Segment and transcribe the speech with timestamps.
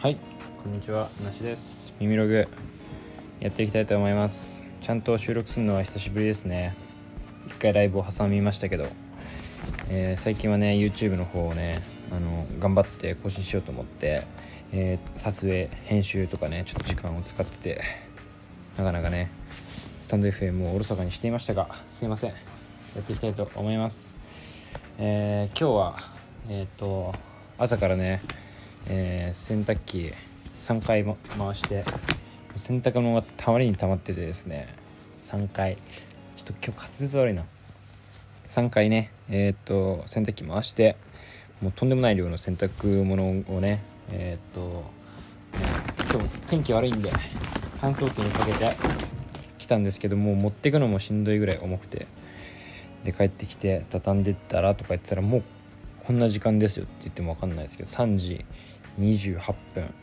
[0.00, 0.16] はい。
[0.62, 1.10] こんにちは。
[1.24, 1.92] なしです。
[1.98, 2.46] 耳ログ。
[3.40, 4.64] やっていきたいと思います。
[4.80, 6.76] ちゃんと収録するのは久しぶりですね。
[7.48, 8.86] 一回ライブを挟みましたけど、
[9.88, 11.82] えー最近はね YouTube の方をね
[12.12, 14.22] あの頑張って更新しようと思って、
[14.70, 17.82] えー撮影編集とかねちょっと時間を使って
[18.76, 19.32] なかなかね
[20.00, 22.30] スタンド FM をおろそかにしていましたがすいません。
[22.30, 22.36] や
[23.00, 24.14] っていきたいと思います。
[25.00, 25.96] えー今日は
[26.48, 27.12] えっ、と
[27.58, 28.22] 朝からね、
[28.86, 30.12] えー洗濯機
[30.56, 31.84] 3回も回して
[32.56, 34.68] 洗濯物がたまりにたまっててですね
[35.20, 35.76] 3回。
[36.36, 37.44] ちょっと今日滑舌悪いな。
[38.48, 40.96] 3回ねえっ、と洗濯機回して
[41.60, 44.84] もうとんでもない量の洗濯物をねえっ、と
[46.10, 47.10] 今日天気悪いんで
[47.80, 48.74] 乾燥機にかけて
[49.58, 52.06] 来たんですけどもう持ってくのもしんどいぐらい重くて
[53.04, 55.42] で帰ってきて畳んでったらとか言ってたらもう
[56.04, 58.46] こんな時間ですよって言っても分かんないですけど3時
[58.98, 59.94] 28分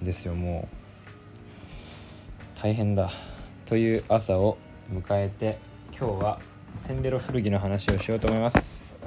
[0.00, 2.60] ですよもう。
[2.60, 3.10] 大変だ。
[3.66, 4.56] という朝を
[4.92, 5.58] 迎えて
[5.98, 6.40] 今日は
[6.76, 8.98] センベロ古着の話をしようと思います、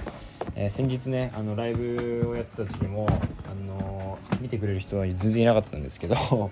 [0.55, 6.49] えー先日ねあのライブをやった時もあの見てくれる人は全然いなかったんですけど あの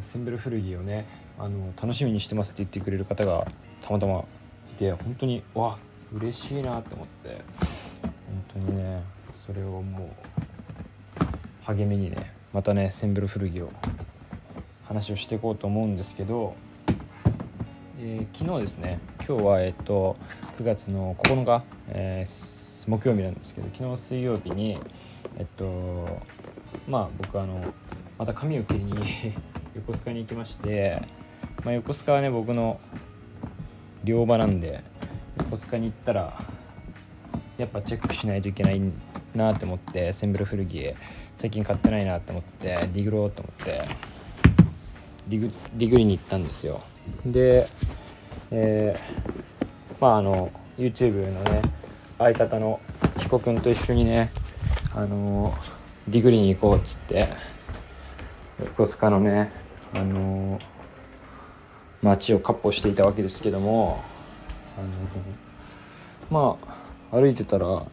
[0.00, 1.06] センベロ古着をね
[1.38, 3.46] あの楽しみにしてますって言ってくれる方が
[3.80, 4.24] たまたま
[4.72, 5.76] いて本当にわ
[6.12, 8.16] 嬉しいなって思って。
[8.54, 9.02] 本当にね
[9.46, 10.45] それをもう
[11.66, 13.70] 励みにねまたねセンベロ古着を
[14.84, 16.54] 話をしていこうと思うんですけど、
[17.98, 20.16] えー昨日ですね今日はえっと
[20.58, 24.78] 9月の9日、えー木曜日なんですけど昨日水曜日に
[25.36, 26.22] えっと
[26.86, 27.60] まあ僕あの
[28.16, 28.94] また髪を切りに
[29.74, 31.02] 横須賀に行きまして、
[31.64, 32.78] まあ、横須賀はね僕の
[34.04, 34.84] 両場なんで
[35.38, 36.40] 横須賀に行ったら
[37.58, 38.92] やっぱチェックしないといけないん
[39.36, 40.94] なって思ってセンベロ古着
[41.36, 43.82] 最近買ってないなって思ってディグろうと思って
[45.28, 46.82] ディグディグりに行ったんですよ。
[47.24, 47.68] で、
[48.50, 49.46] えー
[50.00, 51.62] まああの YouTube のね
[52.18, 52.80] 相方の
[53.18, 54.30] 彦君と一緒にね
[54.94, 55.54] あの
[56.08, 57.28] ディグりに行こうっつって
[58.60, 59.50] 横須賀のね
[59.94, 60.58] あの
[62.02, 64.02] 街を闊歩していたわけですけども
[64.78, 64.82] あ
[66.32, 66.58] のま
[67.12, 67.86] あ歩いてたらも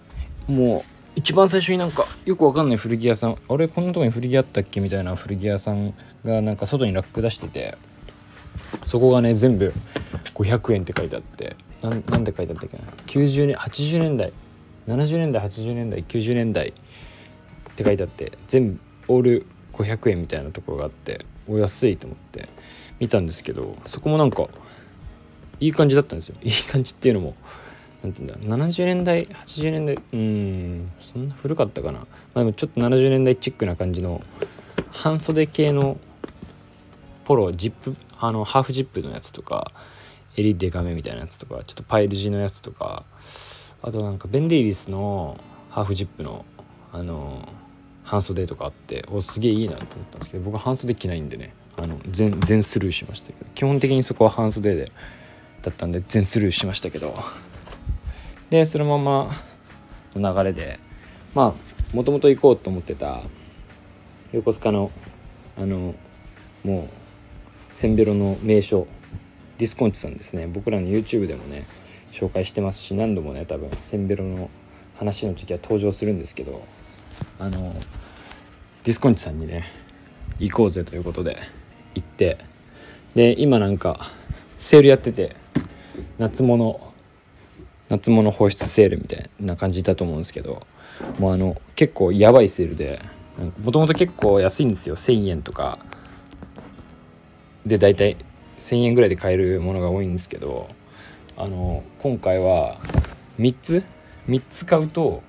[0.47, 0.81] う
[1.15, 5.93] 一番最初になんかよくわかんない古着屋さんあれこんなとこに古着あったっけみたいな古着屋さん
[6.25, 7.77] がなんか外にラック出してて
[8.83, 9.73] そこがね全部
[10.33, 14.33] 500円って書いてあってなんなんて書いてあったっけな？90年80年代
[14.87, 16.73] 70年代80年代90年代っ
[17.75, 22.49] て書いてあって全部オール500円みたいなところがあってお安いと思って
[22.99, 24.47] 見たんですけどそこもなんか
[25.59, 26.35] いい感じだったんですよ。
[26.41, 27.35] いい感じっていうのも
[28.03, 34.21] なんて言うんだ？70年代80年代うんそんな古かったかな、まあ、でもちょっと70年代チックな感じの
[34.91, 35.97] 半袖系の
[37.23, 39.71] ポロジップあのハーフジップのやつとか
[40.35, 43.05] 襟デカめみたいなやつとかちょっとパイル地のやつとか
[43.81, 45.39] あとなんかベン・デイビスの
[45.69, 46.45] ハーフジップの
[46.91, 47.47] あの
[48.03, 54.91] 半袖とかあっておすげえいいなと思ったんですけど僕は半袖着ないんでねあの全全スルーしましたけど基本的にそこは半袖で
[55.61, 57.15] だったんで全スルーしましたけど。
[58.53, 59.31] でそのまま
[60.13, 60.79] の流れで
[61.33, 63.23] まあもともと行こうと思ってた
[64.31, 64.91] 横須賀の
[65.57, 65.95] あの
[66.63, 66.87] も
[67.71, 68.85] うセンベロの名所
[69.57, 70.45] ディスコンチさんですね。
[70.45, 71.65] 僕らの YouTube でもね
[72.11, 74.51] 紹介してますし何度もね多分センベロの
[74.99, 76.63] 話の時は登場するんですけど
[77.39, 77.73] あの
[78.83, 79.63] ディスコンチさんにね
[80.37, 81.39] 行こうぜということで
[81.95, 82.37] 行って
[83.15, 84.11] で今なんか
[84.57, 85.35] セールやってて
[86.19, 86.92] 夏物
[87.93, 90.65] 夏物放出セールみたいな感じだと思うんですけど
[91.19, 92.99] もうあの結構やばいセールで
[93.63, 94.95] もともと結構安いんですよ。
[94.95, 95.79] 1,000円とか。
[97.65, 98.17] で大体
[98.57, 100.69] 1,000円ぐらいで買えるものが多いんですけど
[101.37, 102.79] あの今回は
[103.39, 103.83] 3つ
[104.27, 105.21] ？3つ買うと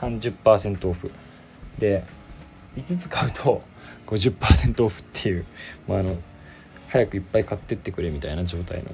[0.00, 1.10] 30%オフ。
[1.78, 2.04] で
[2.76, 3.62] 5つ買うと
[4.06, 5.46] 50%オフっていう、
[5.88, 6.16] まあ、あの
[6.88, 8.90] 早くいっぱい買ってってくれみたいな状態の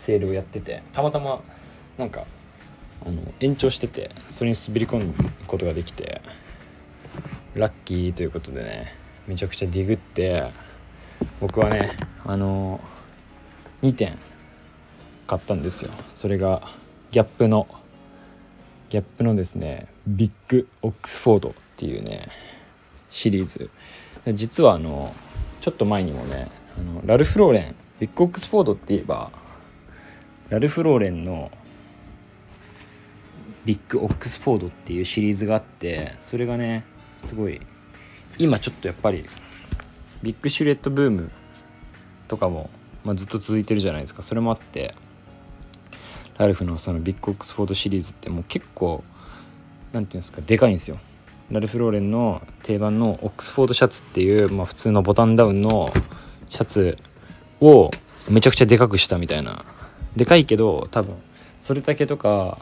[0.00, 1.40] セールをやっててたまたま
[1.98, 2.26] なんか
[3.06, 5.14] あの延長しててそれに滑り込む
[5.46, 6.20] ことができて
[7.54, 8.94] ラッキーということでね
[9.26, 10.50] めちゃくちゃディグって
[11.40, 11.92] 僕はね
[12.24, 12.80] あの
[13.82, 14.18] 2点
[15.26, 15.92] 買ったんですよ。
[16.12, 16.62] それが
[17.12, 17.68] ギャップの
[18.88, 22.28] ギャップのですねビッグオックスフォードっていうね
[23.10, 23.70] シリーズ。
[24.34, 25.14] 実はあの
[25.60, 26.48] ちょっと前にもね
[26.78, 29.30] あのラルフ・ローレンビッグオックスフォードって言えば
[30.50, 31.50] ラルフ・ローレンの
[33.64, 36.84] ビッグオックスフォードっていうシリーズがあってそれがね
[37.18, 37.60] すごい
[38.38, 39.26] 今ちょっとやっぱり
[40.22, 41.30] ビッグシルエットブーム
[42.26, 42.68] とかも、
[43.04, 44.22] まあ、ずっと続いてるじゃないですか。
[44.22, 44.94] それもあって
[46.36, 49.04] ラルフのそのビッグオックスフォードシリーズってもう結構
[49.92, 50.98] 何て言うんですかでかいんですよ。
[51.50, 55.92] ラルフ・ローレンの定番のオックスフォードシャツっていう、まあ、普通のボタンダウンの
[56.48, 56.96] シャツ
[57.60, 57.90] を
[58.28, 59.64] めちゃくちゃでかくしたみたいな。
[60.16, 61.16] でかいけど多分
[61.60, 62.58] それ丈とか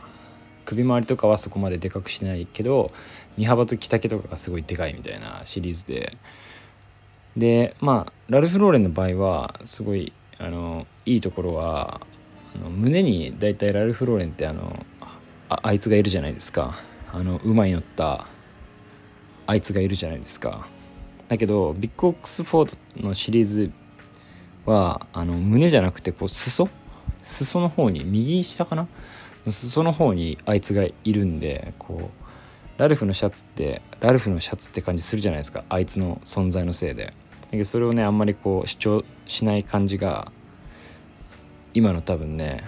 [0.64, 2.92] 首周りとかはそこまででかくしないけど
[3.36, 6.12] 身幅と着丈とかがすごいでかいみたいなシリーズで。
[7.36, 12.00] でまあラルフ・ローレンの場合はすごいあのいいところは
[12.56, 14.84] あの胸にだいたいラルフ・ローレンってあの
[15.48, 16.80] あいつがいるじゃないですか。
[17.12, 18.26] あの馬に乗った
[19.46, 20.68] あいつがいるじゃないですか。
[21.28, 23.70] だけどビッグオックスフォードのシリーズ
[24.66, 26.68] はあの胸じゃなくてこう裾
[27.24, 28.88] 裾の方に右下かな？
[29.46, 32.10] 裾の方にあいつがいるんでこ
[32.76, 35.64] うラルフのシャツってラルフのシャツって感じするじゃないですか。
[35.68, 37.06] あいつの存在のせいで。
[37.06, 37.12] だ
[37.52, 40.30] けどそれをねあんまりこう主張しない感じが
[41.74, 42.64] 今の多分ね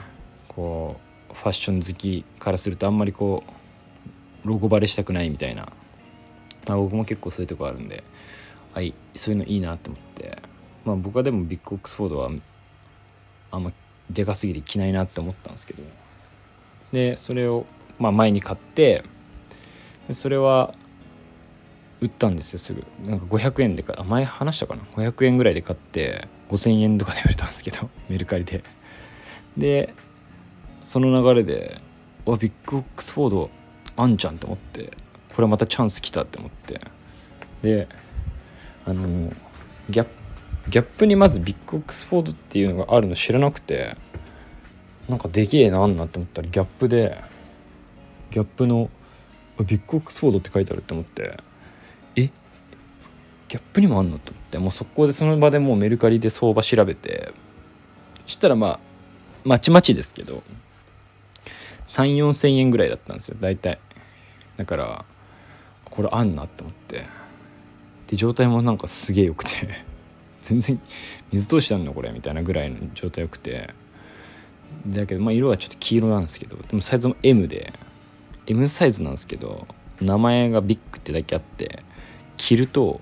[0.49, 0.97] こ
[1.31, 3.45] うファッション好きからするとあんまりこ
[4.45, 5.69] うロゴバレしたくないみたいな、
[6.67, 8.03] まあ、僕も結構そういうとこあるんで
[8.73, 10.39] あいそういうのいいなと思って。
[10.83, 12.31] まあ僕はでもビッグオックスフォードは
[13.51, 13.71] あんま
[14.11, 15.83] でかすぎて着ないなって思ったんですけど。
[16.93, 17.67] でそれを、
[17.99, 19.05] まあ、前に買って
[20.09, 20.75] でそれは
[22.01, 22.85] 売ったんですよすぐ。
[23.07, 28.63] なんか500円でか前話したかな？500円ぐらいで買って5000円とかで売れたんですけど メルカリで。
[29.57, 29.95] で
[30.85, 31.81] その流れで
[32.25, 33.51] 「わビッグオックスフォード
[33.97, 34.91] あんじゃん」と思って
[35.35, 36.81] これまたチャンス来たって思って。
[37.63, 37.89] で
[38.87, 39.33] あの
[39.91, 40.07] ギャッ
[40.71, 43.97] Gap にまずビッグオックスフォードっていうのがあるの知らなくて
[45.09, 47.23] なんかでけえなあんなって思ったら Gap で
[48.31, 48.89] Gap の
[49.59, 51.39] ビッグオックスフォードって書いてあるって思って
[52.17, 52.23] え？
[52.23, 57.33] Gap にもあんのと思ってもう速攻でその場でもうメルカリで相場調べて
[58.27, 58.81] そしたらまあ
[59.43, 60.43] まちまちですけど
[61.87, 63.81] 3 4千円ぐらいだったんですよ大体。
[64.57, 65.05] だから
[65.87, 67.07] これあんなって思って。
[68.07, 69.51] で状態もなんかすげえよくて。
[70.51, 70.81] 全然
[71.31, 73.73] 水通しあんのこれみたいなぐらいの状態よくて。
[74.87, 76.57] だけどまあ色はちょっと黄色なんですけど。
[76.57, 77.73] でもサイズも M で。
[78.47, 79.69] M サイズなんですけど
[80.01, 81.85] 名前がビッグってだけあって
[82.37, 83.01] 着ると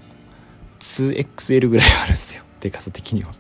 [0.81, 2.43] 2XL ぐらいあるんですよ。
[2.61, 3.31] でかさ的には。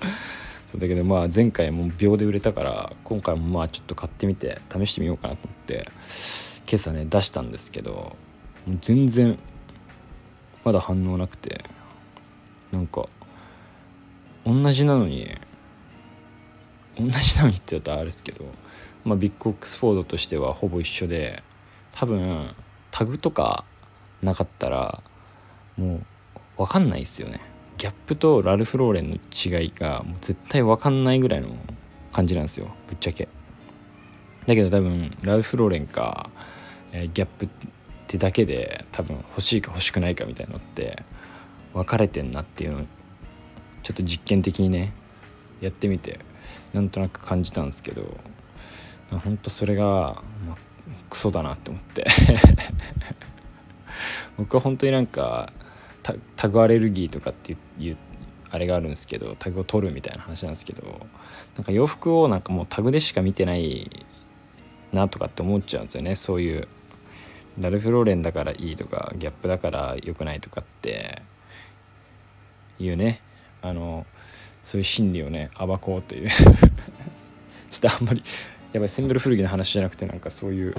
[0.66, 5.88] そうだけどまあ前回も秒で売れたから今回もまあちょっと買ってみて試してみようかなと思って
[6.66, 8.16] 今朝ね出したんですけど
[8.82, 9.38] 全然
[10.64, 11.64] まだ反応なくて。
[12.72, 13.06] なんか
[14.44, 15.36] 同じなのに
[16.98, 18.44] 同じなのにって言うとあれですけど、
[19.04, 21.42] まあ、ビッグオックスフォードとしてはほぼ一緒で
[21.92, 22.54] 多分
[22.90, 23.64] タグとか
[24.22, 25.02] なかったら
[25.76, 26.00] もう
[26.58, 27.40] 分かんないですよね。
[27.76, 31.48] ギャップとラルフ・ローレンの違いがもう絶対分かんないぐらいの
[32.10, 32.66] 感じなんですよ。
[32.88, 33.28] ぶっちゃけ。
[34.46, 36.30] だけど多分ラルフ・ローレンか、
[36.90, 37.48] えー、ギャップっ
[38.08, 41.04] てだけで多分欲しいか欲しくないかみたいなのって
[41.74, 42.82] 分かれてんなっていうのを
[43.82, 44.92] ちょっと実験的にね
[45.60, 46.20] やってみて
[46.72, 48.16] なんとなく感じたんですけど
[49.10, 50.56] ほんとそれが、まあ、
[51.08, 52.06] クソだなって思って。
[54.36, 55.52] 僕は本当になんか
[56.36, 57.96] タグアレルギーとかっていう
[58.50, 61.06] あれがあるんですけどタグを取るみたいな話なんですけど
[61.56, 64.06] なんか洋服をなんかもうタグでしか見てない
[64.92, 66.14] なとかって思っちゃうんですよね。
[66.16, 66.68] そういう
[67.58, 71.22] ラルフ・ローレンだからいいとかギャップだから良くないとかって。
[72.78, 73.20] いうね
[73.62, 74.06] あの
[74.62, 76.28] そういう心理をね暴こうという。
[77.70, 78.22] ちょっとあんまり
[78.72, 80.74] やばいせんべろ古着の話じゃなくてなんかそういう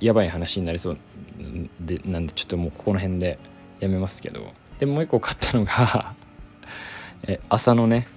[0.00, 0.98] やばい話になりそう。
[1.80, 3.38] でなんでちょっともうここの辺で
[3.80, 4.52] やめますけど。
[4.78, 6.14] でもう一個買ったのが
[7.26, 8.08] え麻のね。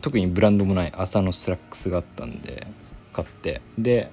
[0.00, 2.66] 特にブランドもない麻のスラックスがあったんで
[3.12, 3.60] 買って。
[3.78, 4.10] で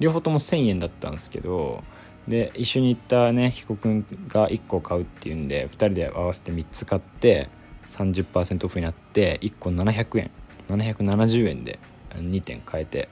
[0.00, 1.82] 両方とも1,000円だったんですけど
[2.28, 7.48] で一緒に行ったね彦君が1個買うっていうんで2人で合わせて3つ買って
[7.90, 10.30] 30%オフになって1個700円。
[10.68, 11.78] 770円で
[12.10, 13.08] 2点買えて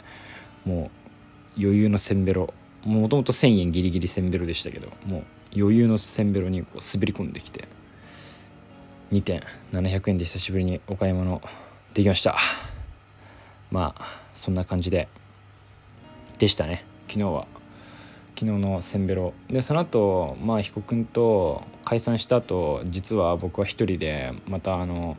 [0.66, 0.90] も
[1.56, 2.52] う余裕のせんべろ
[2.84, 5.24] もともと1000円ギリギリせんべろでしたけどもう
[5.58, 7.64] 余裕のせんべろにこう滑り込んできて
[9.12, 9.42] 2点。
[9.72, 11.40] 700円で久しぶりにお買い物
[11.94, 12.36] できました。
[13.70, 14.04] まあ
[14.34, 15.08] そんな感じで
[16.38, 16.84] でしたね。
[17.08, 17.55] 昨日は。
[18.38, 25.16] 昨日のせんべろでその後まあ彦君と解散した後実は僕は一人でまたあの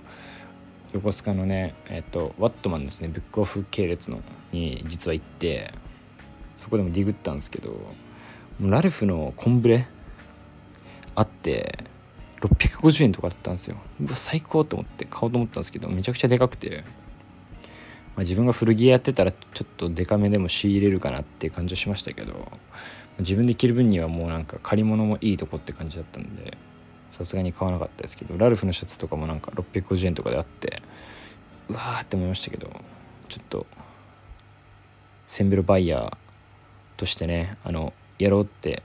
[0.93, 3.07] 横須賀のねえっとワットマンですね。
[3.07, 4.21] ブックオフ系列の
[4.51, 5.73] に実は行って
[6.57, 7.75] そこでもディグったんですけど
[8.61, 9.87] ラルフのコンブレ
[11.15, 11.85] あって
[12.41, 13.77] 650円とかだったんですよ。
[13.99, 16.83] うわ最高と思って買おうと思ったんですけどめちゃくちゃでかくて、
[18.15, 22.51] ま、自分が古着屋やってたらちょっとデカめでも仕入れるかなっていう感じはしましたけど
[23.19, 26.57] 自分で着る分にはもうなんか借り物もいいとこって感じだったんで
[27.09, 30.81] さすがに買わなかったですけどラルフのシャツとかもなんか650円とかであって
[31.69, 32.69] うわーって思いましたけど
[33.27, 33.65] ちょっと
[35.25, 36.17] センベロバイヤー
[36.97, 38.83] としてねあのやろうって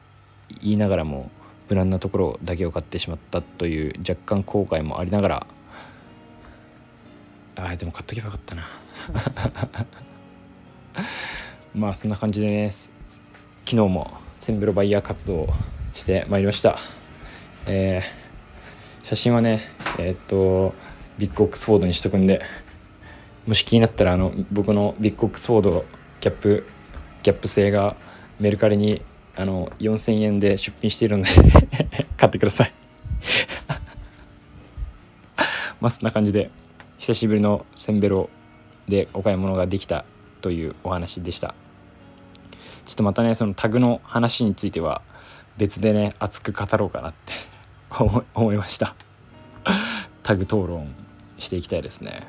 [0.63, 1.31] 言いながらも
[1.69, 5.47] 無難なところだけを買ってしまったという若干後悔もありながら
[7.57, 8.67] あーでも買っとけばよかったな。
[11.75, 12.91] まあそんな感じでね昨
[13.65, 15.49] 日もセンベロバイヤー活動を
[15.95, 16.77] してまいりました。
[17.67, 19.61] えー、写真はね
[20.01, 20.75] えー、っと
[21.17, 22.43] ビッグオックスフォードにしとくんで
[23.47, 25.85] もし気になったらあの僕のビッグオックスフォード
[26.19, 26.67] キャップ
[27.23, 27.95] キャップ製が
[28.41, 29.03] メルカリに
[29.37, 31.31] あの4000円で出品しているので
[32.19, 32.73] 買ってください。
[35.81, 36.51] まあそんな感じで
[36.99, 38.29] 久しぶりのセンベロ
[38.89, 40.05] でお買い物ができた
[40.41, 41.55] というお話でした。
[42.87, 45.03] ちょっとまたねそのタグの話については
[45.57, 47.33] 別でね熱く語ろうかなって
[48.35, 48.95] 思いました。
[50.23, 50.95] タグ討論
[51.39, 52.27] していきたいですね。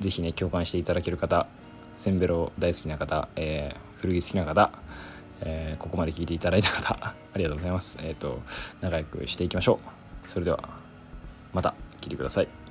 [0.00, 1.46] 是非ね共感していただける方
[1.94, 4.72] センベロ大好きな方、えー、古着好きな方、
[5.40, 7.98] えー、ここまで聞いていただいた方 ありがとうございます。
[8.02, 8.42] えっ、ー、と
[8.80, 9.78] 仲良くしていきましょ
[10.26, 10.30] う。
[10.30, 10.68] それでは
[11.52, 12.61] また聞いてください。